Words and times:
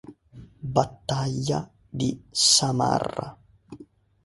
Battaglia 0.63 1.61
di 1.87 2.23
Samarra 2.31 3.37